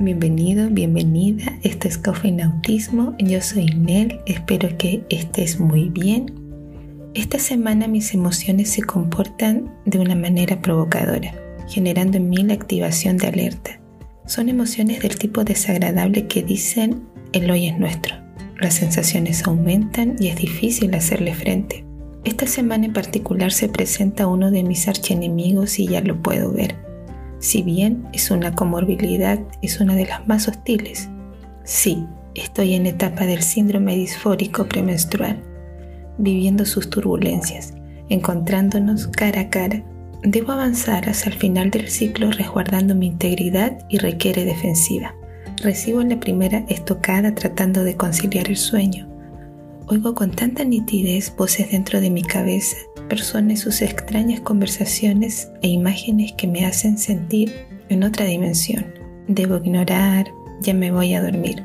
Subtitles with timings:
[0.00, 1.58] Bienvenido, bienvenida.
[1.64, 3.16] Esto es Coffee en Autismo.
[3.18, 4.20] Yo soy Nel.
[4.26, 6.32] Espero que estés muy bien.
[7.14, 11.34] Esta semana mis emociones se comportan de una manera provocadora,
[11.66, 13.80] generando en mí la activación de alerta.
[14.24, 17.02] Son emociones del tipo desagradable que dicen
[17.32, 18.14] el hoy es nuestro.
[18.60, 21.84] Las sensaciones aumentan y es difícil hacerle frente.
[22.22, 26.87] Esta semana en particular se presenta uno de mis archienemigos y ya lo puedo ver
[27.40, 31.08] si bien es una comorbilidad, es una de las más hostiles.
[31.64, 32.04] Sí,
[32.34, 35.40] estoy en etapa del síndrome disfórico premenstrual,
[36.18, 37.74] viviendo sus turbulencias,
[38.08, 39.84] encontrándonos cara a cara.
[40.22, 45.14] Debo avanzar hasta el final del ciclo resguardando mi integridad y requiere defensiva.
[45.62, 49.08] Recibo la primera estocada tratando de conciliar el sueño.
[49.86, 52.76] Oigo con tanta nitidez voces dentro de mi cabeza
[53.08, 57.52] personas sus extrañas conversaciones e imágenes que me hacen sentir
[57.88, 58.86] en otra dimensión.
[59.26, 60.26] Debo ignorar,
[60.60, 61.64] ya me voy a dormir.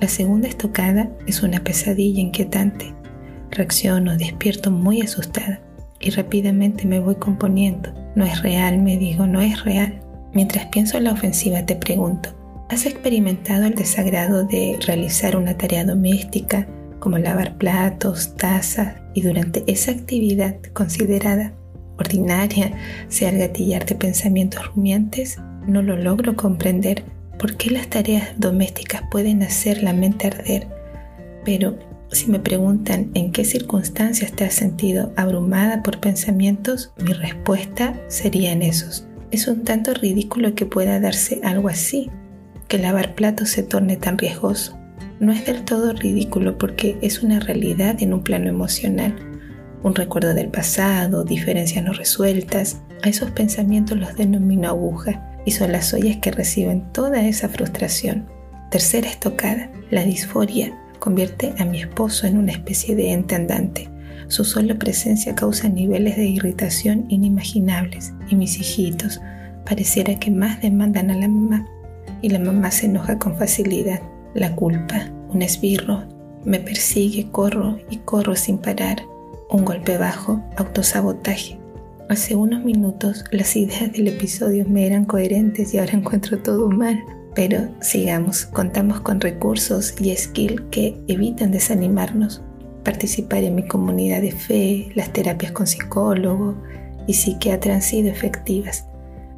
[0.00, 2.94] La segunda estocada es una pesadilla inquietante.
[3.50, 5.60] Reacciono, despierto muy asustada
[6.00, 7.92] y rápidamente me voy componiendo.
[8.14, 10.00] No es real, me digo, no es real.
[10.34, 12.30] Mientras pienso en la ofensiva te pregunto,
[12.68, 16.66] ¿has experimentado el desagrado de realizar una tarea doméstica
[16.98, 21.54] como lavar platos, tazas, y durante esa actividad considerada
[21.98, 22.72] ordinaria,
[23.08, 27.04] sea el gatillar de pensamientos rumiantes, no lo logro comprender
[27.38, 30.68] por qué las tareas domésticas pueden hacer la mente arder.
[31.44, 31.78] Pero
[32.10, 38.52] si me preguntan en qué circunstancias te has sentido abrumada por pensamientos, mi respuesta sería
[38.52, 39.06] en esos.
[39.30, 42.10] Es un tanto ridículo que pueda darse algo así,
[42.68, 44.78] que lavar platos se torne tan riesgoso
[45.18, 49.14] no es del todo ridículo porque es una realidad en un plano emocional,
[49.82, 52.80] un recuerdo del pasado, diferencias no resueltas.
[53.02, 58.26] A esos pensamientos los denomino aguja y son las ollas que reciben toda esa frustración.
[58.70, 63.88] Tercera estocada, la disforia convierte a mi esposo en una especie de ente andante.
[64.28, 69.20] Su sola presencia causa niveles de irritación inimaginables y mis hijitos
[69.64, 71.66] pareciera que más demandan a la mamá
[72.22, 74.00] y la mamá se enoja con facilidad
[74.36, 76.04] la culpa, un esbirro,
[76.44, 79.02] me persigue, corro y corro sin parar,
[79.50, 81.58] un golpe bajo, autosabotaje.
[82.08, 87.02] Hace unos minutos las ideas del episodio me eran coherentes y ahora encuentro todo mal.
[87.34, 92.42] Pero sigamos, contamos con recursos y skill que evitan desanimarnos.
[92.84, 96.54] Participar en mi comunidad de fe, las terapias con psicólogo
[97.06, 98.86] y psiquiatra han sido efectivas.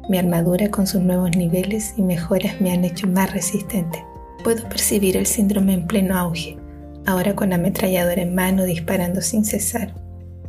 [0.07, 4.03] Mi armadura con sus nuevos niveles y mejoras me han hecho más resistente.
[4.43, 6.57] Puedo percibir el síndrome en pleno auge,
[7.05, 9.93] ahora con la ametralladora en mano disparando sin cesar.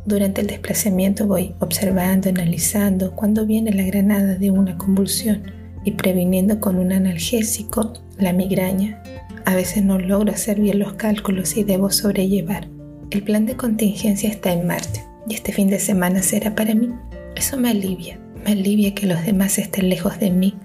[0.05, 5.43] Durante el desplazamiento voy observando, analizando cuándo viene la granada de una convulsión
[5.83, 9.03] y previniendo con un analgésico la migraña.
[9.45, 12.69] A veces no logro hacer bien los cálculos y debo sobrellevar.
[13.09, 16.89] El plan de contingencia está en marcha y este fin de semana será para mí.
[17.35, 20.55] Eso me alivia, me alivia que los demás estén lejos de mí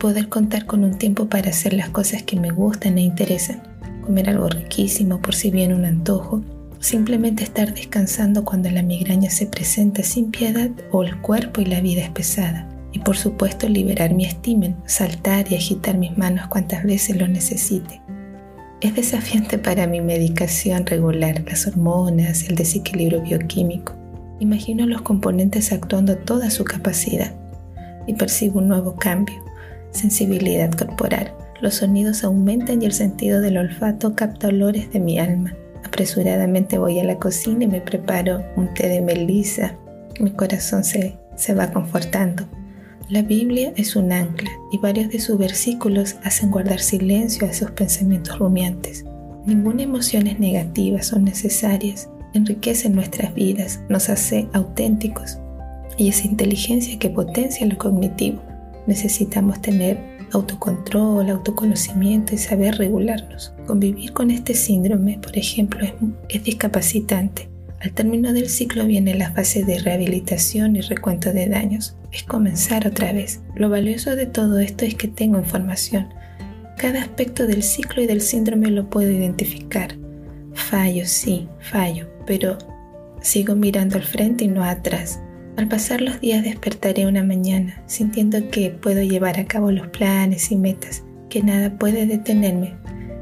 [0.00, 3.62] poder contar con un tiempo para hacer las cosas que me gustan e interesan,
[4.04, 6.42] comer algo riquísimo por si viene un antojo,
[6.80, 11.80] simplemente estar descansando cuando la migraña se presenta sin piedad o el cuerpo y la
[11.80, 12.66] vida es pesada.
[12.92, 18.00] Y por supuesto liberar mi estimen, saltar y agitar mis manos cuantas veces lo necesite.
[18.80, 23.92] Es desafiante para mi medicación regular las hormonas, el desequilibrio bioquímico.
[24.40, 27.34] Imagino los componentes actuando a toda su capacidad
[28.06, 29.49] y percibo un nuevo cambio,
[29.92, 31.32] sensibilidad corporal.
[31.60, 35.54] Los sonidos aumentan y el sentido del olfato capta olores de mi alma.
[35.84, 39.76] Apresuradamente voy a la cocina y me preparo un té de melisa.
[40.20, 42.44] Mi corazón se, se va confortando.
[43.08, 47.70] La Biblia es un ancla y varios de sus versículos hacen guardar silencio a esos
[47.72, 49.04] pensamientos rumiantes.
[49.44, 55.38] Ninguna emoción es negativa, son necesarias, enriquecen nuestras vidas, nos hace auténticos
[55.96, 58.49] y esa inteligencia que potencia lo cognitivo
[58.90, 59.98] necesitamos tener
[60.32, 63.52] autocontrol, autoconocimiento y saber regularnos.
[63.66, 65.86] Convivir con este síndrome, por ejemplo,
[66.28, 67.48] es, discapacitante.
[67.80, 71.96] Al término del ciclo viene la fase de rehabilitación y recuento de daños.
[72.12, 73.40] Es comenzar otra vez.
[73.54, 76.08] Lo valioso de todo esto es que tengo información.
[76.76, 79.96] Cada aspecto del ciclo y del síndrome lo puedo identificar.
[80.52, 82.58] Fallo, sí, fallo, pero
[83.22, 85.20] sigo mirando al frente y no atrás.
[85.56, 90.50] Al pasar los días despertaré una mañana sintiendo que puedo llevar a cabo los planes
[90.50, 92.74] y metas, que nada puede detenerme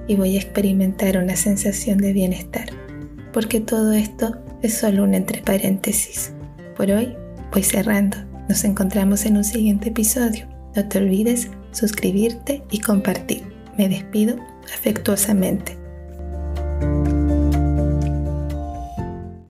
[0.06, 2.70] y voy a experimentar una sensación de bienestar,
[3.32, 6.32] porque todo esto es solo un entre paréntesis.
[6.76, 7.16] Por hoy
[7.52, 8.16] voy cerrando.
[8.48, 10.48] Nos encontramos en un siguiente episodio.
[10.74, 13.42] No te olvides suscribirte y compartir.
[13.76, 14.36] Me despido
[14.72, 15.76] afectuosamente.